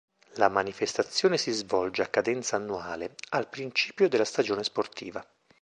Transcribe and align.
La 0.37 0.49
manifestazione 0.49 1.37
si 1.37 1.51
svolge 1.51 2.01
a 2.01 2.07
cadenza 2.07 2.55
annuale, 2.55 3.13
al 3.33 3.47
principio 3.49 4.09
della 4.09 4.25
stagione 4.25 4.63
sportiva. 4.63 5.23